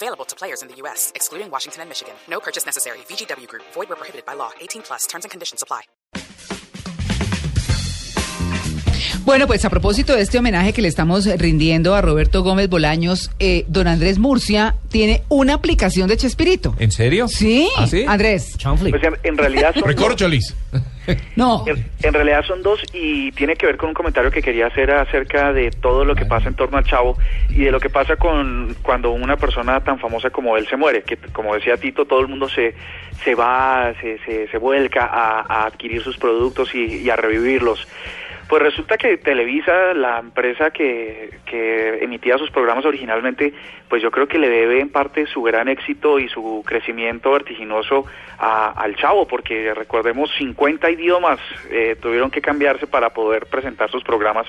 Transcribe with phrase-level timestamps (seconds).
[0.00, 2.14] Available to players in the U.S., excluding Washington and Michigan.
[2.30, 2.98] No purchase necessary.
[3.08, 3.64] VGW Group.
[3.74, 4.50] Void where prohibited by law.
[4.60, 5.06] 18 plus.
[5.08, 5.82] Terms and conditions apply.
[9.24, 13.30] Bueno, pues a propósito de este homenaje que le estamos rindiendo a Roberto Gómez Bolaños,
[13.40, 16.76] eh, don Andrés Murcia tiene una aplicación de Chespirito.
[16.78, 17.26] ¿En serio?
[17.28, 17.68] ¿Sí?
[17.76, 18.04] ¿Ah, sí?
[18.06, 18.52] Andrés.
[18.62, 20.54] Pues en, en realidad son Recorcholis.
[21.36, 21.64] No.
[21.66, 24.90] en, en realidad son dos y tiene que ver con un comentario que quería hacer
[24.90, 27.16] acerca de todo lo que pasa en torno al chavo
[27.48, 31.02] y de lo que pasa con cuando una persona tan famosa como él se muere,
[31.02, 32.74] que como decía Tito, todo el mundo se,
[33.24, 37.86] se va, se, se, se vuelca a, a adquirir sus productos y, y a revivirlos.
[38.48, 43.52] Pues resulta que Televisa, la empresa que, que emitía sus programas originalmente,
[43.90, 48.06] pues yo creo que le debe en parte su gran éxito y su crecimiento vertiginoso
[48.38, 51.38] a- al Chavo, porque recordemos 50 idiomas
[51.70, 54.46] eh, tuvieron que cambiarse para poder presentar sus programas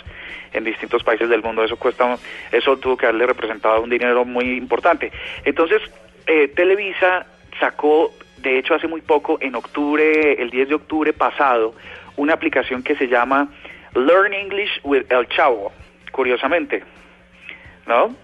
[0.53, 1.61] en distintos países del mundo.
[1.66, 2.17] Eso cuesta,
[2.53, 5.11] eso tuvo que haberle representado un dinero muy importante.
[5.44, 5.81] Entonces,
[6.25, 7.25] eh, Televisa
[7.59, 11.73] sacó, de hecho hace muy poco, en octubre, el 10 de octubre pasado,
[12.16, 13.47] una aplicación que se llama
[13.95, 15.72] Learn English with El Chavo,
[16.12, 16.84] curiosamente,
[17.88, 18.16] ¿no?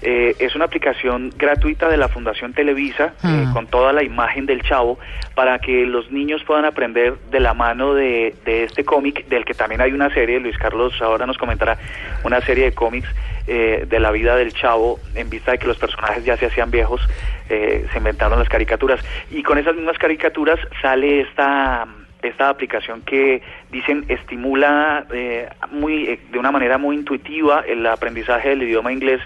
[0.00, 3.50] Eh, es una aplicación gratuita de la Fundación Televisa eh, Ah.
[3.52, 4.96] con toda la imagen del chavo
[5.34, 9.54] para que los niños puedan aprender de la mano de, de este cómic del que
[9.54, 11.78] también hay una serie, Luis Carlos ahora nos comentará
[12.22, 13.08] una serie de cómics
[13.48, 16.70] eh, de la vida del chavo en vista de que los personajes ya se hacían
[16.70, 17.00] viejos,
[17.48, 19.00] eh, se inventaron las caricaturas
[19.32, 21.88] y con esas mismas caricaturas sale esta
[22.22, 28.48] esta aplicación que dicen estimula eh, muy eh, de una manera muy intuitiva el aprendizaje
[28.50, 29.20] del idioma inglés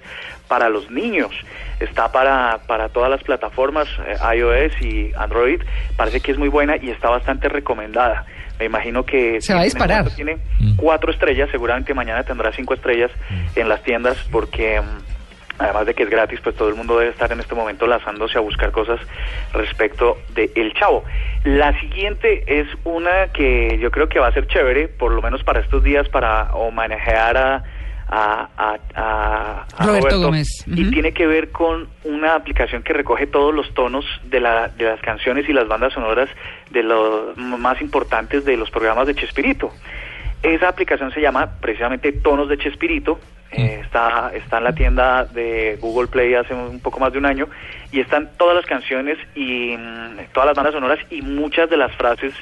[0.49, 1.31] para los niños
[1.81, 5.63] está para para todas las plataformas eh, iOS y Android
[5.97, 8.27] parece que es muy buena y está bastante recomendada
[8.59, 10.09] me imagino que Se va a disparar.
[10.11, 10.77] tiene Mm.
[10.77, 13.11] cuatro estrellas seguramente mañana tendrá cinco estrellas
[13.57, 14.85] en las tiendas porque mm,
[15.63, 18.37] además de que es gratis, pues todo el mundo debe estar en este momento lanzándose
[18.39, 19.01] a buscar cosas
[19.53, 21.05] respecto de El Chavo.
[21.45, 25.43] La siguiente es una que yo creo que va a ser chévere, por lo menos
[25.45, 27.65] para estos días, para homenajear a,
[28.09, 30.49] a, a- a- a Roberto Gómez.
[30.67, 34.85] Y tiene que ver con una aplicación que recoge todos los tonos de, la, de
[34.85, 36.29] las canciones y las bandas sonoras
[36.71, 39.71] de los más importantes de los programas de Chespirito.
[40.43, 43.19] Esa aplicación se llama precisamente Tonos de Chespirito.
[43.53, 47.27] Eh, está, está en la tienda de Google Play hace un poco más de un
[47.27, 47.49] año
[47.91, 51.95] y están todas las canciones y mm, todas las bandas sonoras y muchas de las
[51.97, 52.33] frases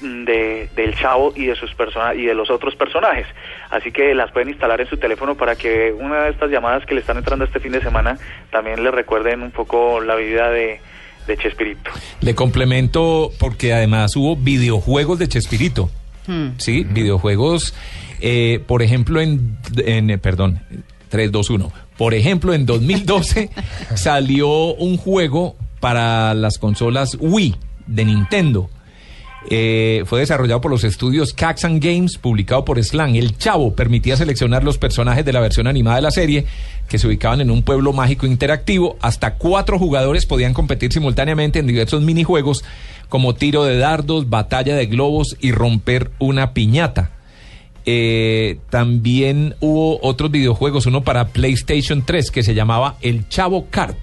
[0.00, 3.26] mm, de, del chavo y de sus persona y de los otros personajes
[3.70, 6.94] así que las pueden instalar en su teléfono para que una de estas llamadas que
[6.94, 8.18] le están entrando este fin de semana
[8.50, 10.80] también le recuerden un poco la vida de,
[11.28, 15.90] de Chespirito Le complemento porque además hubo videojuegos de Chespirito.
[16.26, 16.50] Hmm.
[16.58, 17.74] Sí, videojuegos,
[18.20, 20.60] eh, por ejemplo, en, en, eh, perdón,
[21.08, 21.72] 3, 2, 1.
[21.96, 23.50] Por ejemplo, en 2012
[23.94, 28.70] salió un juego para las consolas Wii de Nintendo.
[29.48, 33.16] Eh, fue desarrollado por los estudios Caxan Games, publicado por Slang.
[33.16, 36.44] El Chavo permitía seleccionar los personajes de la versión animada de la serie,
[36.88, 38.96] que se ubicaban en un pueblo mágico interactivo.
[39.00, 42.64] Hasta cuatro jugadores podían competir simultáneamente en diversos minijuegos,
[43.08, 47.12] como tiro de dardos, batalla de globos y romper una piñata.
[47.86, 53.96] Eh, también hubo otros videojuegos, uno para PlayStation 3 que se llamaba El Chavo Kart.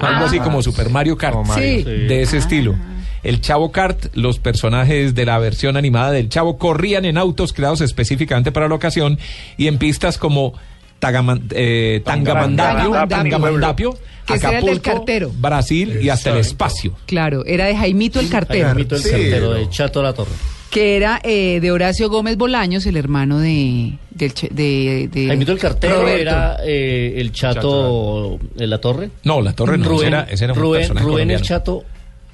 [0.00, 1.36] Algo así como Super Mario Kart.
[1.46, 1.82] Mario, Sí.
[1.84, 2.74] De ese estilo.
[3.22, 7.80] El Chavo Kart, los personajes de la versión animada del Chavo corrían en autos creados
[7.82, 9.18] específicamente para la ocasión
[9.56, 10.54] y en pistas como
[11.00, 15.32] Tagaman- eh, Tangamandapio, Que ese era el del Acapulco, cartero.
[15.38, 16.94] Brasil y hasta el espacio.
[17.06, 20.30] Claro, era de Jaimito el cartero, Jaimito el Sí, cartero de Chato La Torre.
[20.74, 25.58] Que era eh, de Horacio Gómez Bolaños, el hermano de del de, de Jaimito el
[25.60, 26.20] cartero Roberto.
[26.20, 29.10] era eh, el Chato de La Torre.
[29.22, 31.42] No, la torre no, ese Rubén, era, ese era un Rubén, Rubén el.
[31.42, 31.84] Chato.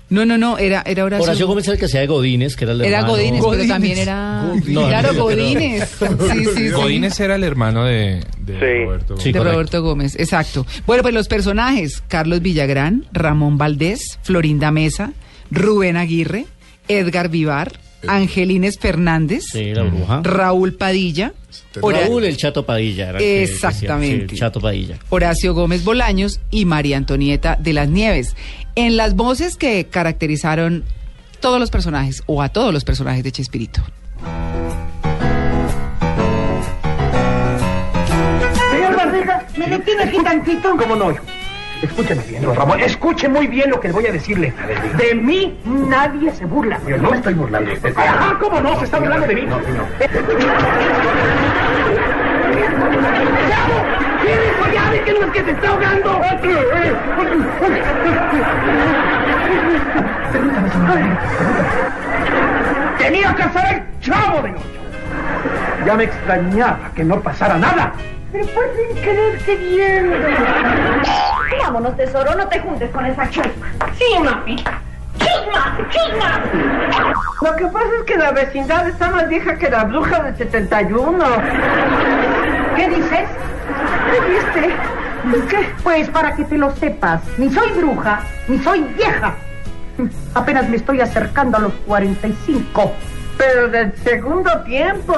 [0.09, 1.25] No, no, no, era era Horacio.
[1.25, 3.13] Horacio Gómez era el que hacía de Godínez, que era el Era hermano.
[3.13, 5.89] Godínez, pero también era No, claro, no, Godínez.
[5.99, 6.07] Sí,
[6.47, 6.69] sí, sí.
[6.71, 8.85] Godínez era el hermano de, de Sí.
[8.87, 9.17] Roberto.
[9.19, 9.55] Sí, de correcto.
[9.55, 10.67] Roberto Gómez, exacto.
[10.87, 15.13] Bueno, pues los personajes, Carlos Villagrán, Ramón Valdés, Florinda Mesa,
[15.51, 16.47] Rubén Aguirre,
[16.89, 17.73] Edgar Vivar,
[18.09, 20.21] Angelines Fernández, Sí, la bruja.
[20.23, 21.33] Raúl Padilla,
[21.81, 23.11] Hora- Raúl el Chato Padilla.
[23.11, 24.07] Era el que Exactamente.
[24.15, 24.99] decía, sí, el Chato Padilla.
[25.11, 28.35] Horacio Gómez Bolaños y María Antonieta de las Nieves.
[28.75, 30.85] En las voces que caracterizaron
[31.41, 33.83] todos los personajes o a todos los personajes de Chespirito.
[38.71, 40.77] Señor Barriga, ¿me detiene aquí tantito?
[40.77, 41.15] ¿Cómo no?
[41.83, 42.81] Escúcheme bien, don Ramón.
[42.81, 44.53] Escuche muy bien lo que voy a decirle.
[44.97, 46.79] De mí nadie se burla.
[46.87, 47.71] Yo no estoy burlando.
[47.97, 48.79] Ah, ¿cómo no?
[48.79, 49.43] Se está burlando de mí.
[49.43, 49.87] No, señor.
[54.23, 56.21] ¿Qué dijo ya de que no es que se está ahogando?
[60.33, 60.99] Permítame, señor.
[62.99, 64.61] Tenía que ser el chavo de ocho.
[65.87, 67.93] Ya me extrañaba que no pasara nada.
[68.33, 70.17] Pero por sin quererte viendo.
[71.63, 73.67] Vámonos, tesoro, no te juntes con esa chusma.
[73.99, 74.57] Sí, mami.
[75.19, 75.79] ¡Chusma!
[75.91, 76.41] ¡Chusma!
[77.43, 81.25] Lo que pasa es que la vecindad está más vieja que la bruja del 71.
[82.77, 83.29] ¿Qué dices?
[84.11, 84.75] ¿Qué viste?
[85.49, 85.69] ¿qué?
[85.83, 89.35] pues para que te lo sepas, ni soy bruja, ni soy vieja.
[90.35, 92.93] Apenas me estoy acercando a los 45.
[93.37, 95.15] Pero del segundo tiempo.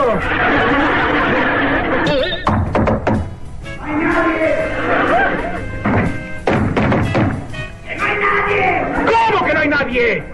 [9.62, 10.25] Hay nadie?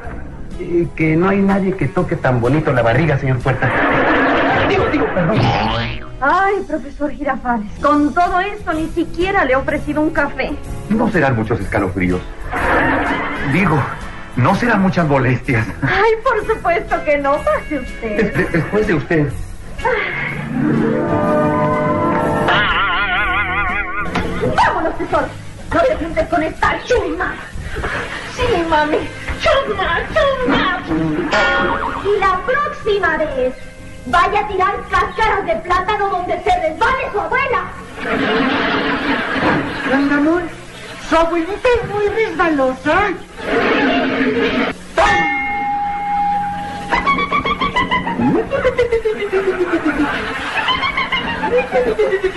[0.96, 3.70] que no hay nadie que toque tan bonito la barriga, señor Puerta.
[4.68, 5.38] Digo, digo, perdón.
[6.20, 10.50] Ay, profesor Girafales, con todo esto ni siquiera le he ofrecido un café.
[10.88, 12.20] No serán muchos escalofríos.
[13.52, 13.80] Digo,
[14.34, 15.64] no serán muchas molestias.
[15.82, 18.32] Ay, por supuesto que no, pase usted.
[18.34, 19.28] Des- después de usted.
[24.56, 25.26] Vámonos, tesoro.
[25.74, 27.34] No te juntes con esta chusma.
[28.34, 28.96] Sí, mami.
[29.40, 30.82] Chusma, chusma.
[32.04, 33.54] Y la próxima vez
[34.06, 37.70] vaya a tirar cáscaras de plátano donde se resbale su abuela.
[39.86, 40.42] Gran amor,
[41.08, 43.10] su abuelita es muy resbalosa.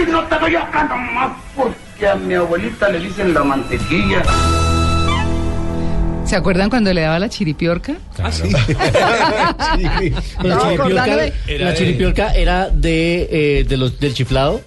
[0.08, 4.22] No te voy hablando más porque a mi abuelita le dicen la mantequilla.
[6.32, 7.92] ¿Se acuerdan cuando le daba la chiripiorca?
[8.18, 8.32] La No,
[10.40, 11.34] chiripiorca, acordándome.
[11.60, 13.28] la chiripiorca era de,
[13.60, 14.62] eh, de los, del chiflado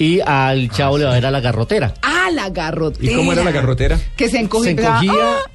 [0.00, 1.94] y al chavo le va a ver a la garrotera.
[2.26, 3.12] Ah, la garrotera.
[3.12, 3.98] ¿Y cómo era la garrotera?
[4.16, 4.74] Que se encogía.
[4.74, 5.12] Se encogía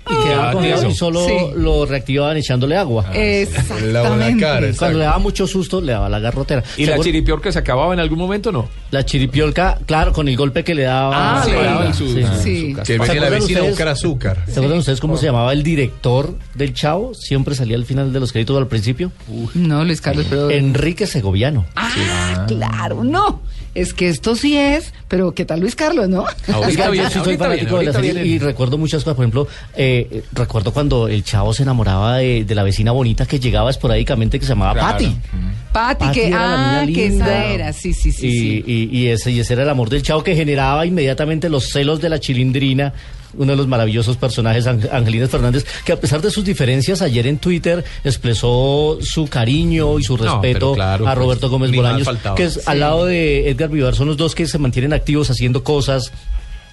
[0.09, 0.89] y quedaba ah, congelado eso.
[0.91, 1.33] y solo Sí.
[1.57, 3.05] lo reactivaban echándole agua.
[3.13, 4.73] Exactamente.
[4.77, 6.63] Cuando le daba mucho susto, le daba la garrotera.
[6.77, 8.69] ¿Y la chiripiorca se acababa en algún momento no?
[8.91, 11.41] La chiripiorca, claro, con el golpe que le daba.
[11.41, 11.51] Ah, Sí.
[11.97, 12.07] su-
[12.41, 12.73] Sí.
[12.73, 13.69] su Que ¿Se venía la vecina a ustedes?
[13.69, 14.43] buscar azúcar.
[14.47, 17.13] ¿Se acuerdan ustedes cómo se llamaba el director del Chavo?
[17.13, 19.11] Siempre salía al final de los créditos al principio.
[19.55, 20.49] No, Luis Carlos, pero.
[20.49, 21.65] Enrique Segoviano.
[21.75, 23.41] Ah, claro, no.
[23.73, 26.25] Es que esto sí es, pero ¿qué tal Luis Carlos, no?
[26.53, 29.15] Ahorita sí soy fanático de la serie y recuerdo muchas cosas.
[29.15, 29.47] Por ejemplo,
[29.77, 34.39] eh, recuerdo cuando el chavo se enamoraba de, de la vecina bonita que llegaba esporádicamente
[34.39, 34.91] que se llamaba Claro.
[34.91, 35.17] Patty.
[35.71, 38.27] Patty que, ah, que esa era, sí, sí, sí.
[38.27, 38.63] y, sí.
[38.67, 42.01] y- y ese, y ese era el amor del chavo que generaba inmediatamente los celos
[42.01, 42.93] de la chilindrina.
[43.37, 47.27] Uno de los maravillosos personajes, Ang- Angelina Fernández, que a pesar de sus diferencias, ayer
[47.27, 52.03] en Twitter expresó su cariño y su respeto claro, a Roberto pues, Gómez ni más
[52.03, 55.29] Bolaños, que es al lado de Edgar Vivar, son los dos que se mantienen activos
[55.29, 56.11] haciendo cosas,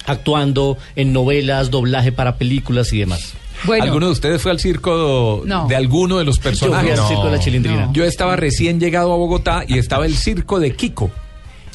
[0.06, 3.34] actuando en novelas, doblaje para películas y demás.
[3.64, 5.66] Bueno, ¿Alguno de ustedes fue al circo No.
[5.66, 6.98] de alguno de los Yo fui personajes?
[6.98, 7.86] al circo de la chilindrina.
[7.86, 7.92] No.
[7.92, 11.10] Yo estaba recién llegado a Bogotá y estaba el circo de Kiko.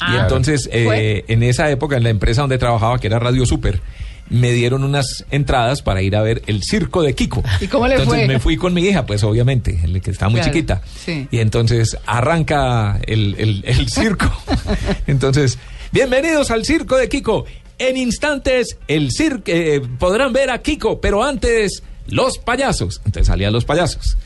[0.00, 0.18] y Ah.
[0.22, 3.80] entonces, eh, en esa época, en la empresa donde trabajaba, que era Radio Super,
[4.30, 7.42] me dieron unas entradas para ir a ver el circo de Kiko.
[7.60, 8.28] ¿Y cómo le entonces fue?
[8.28, 10.82] me fui con mi hija, pues obviamente, el que está muy Claro, chiquita.
[11.04, 11.28] sí.
[11.30, 14.32] Y entonces arranca el, el- el circo.
[15.06, 15.58] entonces,
[15.92, 17.44] bienvenidos al circo de Kiko.
[17.78, 19.50] En instantes, el circo,
[19.98, 23.00] podrán ver a Kiko, pero antes, los payasos.
[23.04, 24.16] Entonces salían los payasos.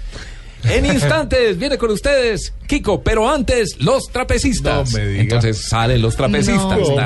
[0.64, 4.92] En instantes viene con ustedes Kiko, pero antes los trapecistas.
[4.92, 5.22] No me diga.
[5.22, 6.78] Entonces salen los trapecistas.
[6.78, 6.96] No.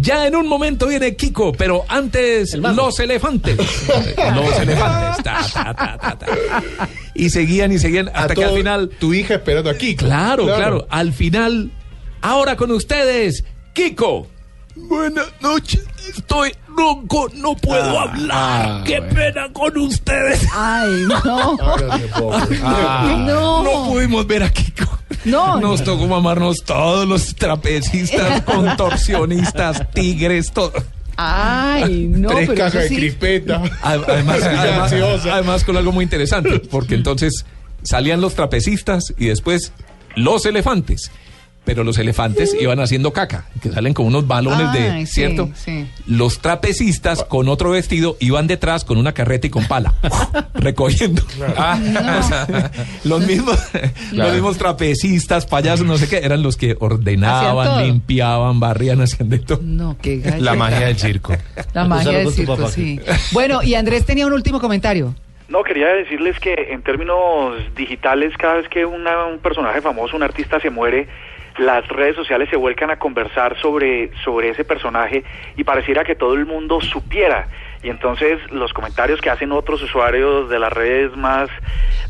[0.00, 3.56] Ya en un momento viene Kiko, pero antes El los elefantes.
[3.56, 5.24] los elefantes.
[5.24, 6.26] ta, ta, ta, ta, ta.
[7.14, 8.90] Y seguían y seguían A hasta que al final.
[8.98, 9.96] Tu hija esperando aquí.
[9.96, 11.72] Claro, claro, Al final,
[12.22, 14.28] ahora con ustedes, Kiko.
[14.76, 15.84] Buenas noches.
[16.08, 18.28] Estoy ronco, no puedo hablar.
[18.32, 19.14] ah, Qué bueno.
[19.14, 20.46] pena con ustedes.
[20.54, 21.58] Ay, no.
[22.62, 23.62] Ah, no.
[23.64, 24.98] No pudimos ver a Kiko.
[25.24, 25.58] No.
[25.60, 30.72] Nos tocó mamarnos todos los trapecistas, contorsionistas, tigres, todo.
[31.16, 32.96] Ay, no, Tres pero cajas de sí.
[32.96, 33.62] crispeta.
[33.82, 34.92] Además, además,
[35.26, 37.44] además con algo muy interesante, porque entonces
[37.82, 39.72] salían los trapecistas y después
[40.14, 41.10] los elefantes.
[41.66, 45.50] Pero los elefantes iban haciendo caca, que salen con unos balones de, Ay, ¿cierto?
[45.54, 45.86] sí.
[46.06, 49.92] Los trapecistas con otro vestido iban detrás con una carreta y con pala,
[50.54, 51.22] recogiendo.
[51.58, 51.78] Ah,
[52.20, 52.70] o sea,
[53.04, 53.58] los mismos,
[54.12, 59.40] los mismos trapecistas, payasos, no sé qué, eran los que ordenaban, limpiaban, barrían, hacían de
[59.40, 59.58] todo.
[59.62, 60.22] No, qué.
[60.38, 61.34] La magia del circo.
[61.74, 62.70] La magia del circo, papá.
[62.70, 63.00] sí.
[63.32, 65.14] Bueno, y Andrés tenía un último comentario.
[65.48, 70.22] No, quería decirles que en términos digitales, cada vez que una- un personaje famoso, un
[70.24, 71.06] artista se muere,
[71.58, 75.24] las redes sociales se vuelcan a conversar sobre, sobre ese personaje
[75.56, 77.48] y pareciera que todo el mundo supiera.
[77.82, 81.48] Y entonces los comentarios que hacen otros usuarios de las redes más,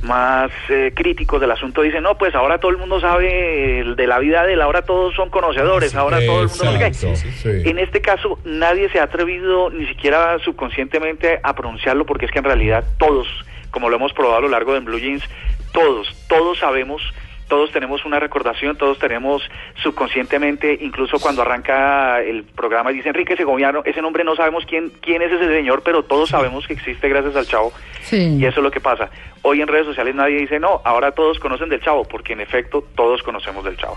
[0.03, 4.19] más eh, críticos del asunto dicen, no, pues ahora todo el mundo sabe de la
[4.19, 6.65] vida de él, ahora todos son conocedores, ahora todo el mundo...
[6.65, 6.87] no sé qué".
[6.87, 7.69] Exacto, sí.
[7.69, 12.39] En este caso, nadie se ha atrevido ni siquiera subconscientemente a pronunciarlo porque es que
[12.39, 13.29] en realidad todos,
[13.71, 15.25] como lo hemos probado a lo largo de Blue Jeans,
[15.73, 17.03] todos, todos sabemos,
[17.49, 19.43] todos tenemos una recordación, todos tenemos
[19.83, 24.91] subconscientemente, incluso cuando arranca el programa y dice Enrique Segoviano, ese nombre no sabemos quién,
[25.01, 27.73] quién es ese señor, pero todos sabemos que existe gracias al chavo.
[28.03, 28.37] Sí.
[28.39, 29.11] Y eso es lo que pasa.
[29.43, 32.85] Hoy en redes sociales nadie dice, no, ahora todos conocen del chavo, porque en efecto
[32.95, 33.97] todos conocemos del chavo.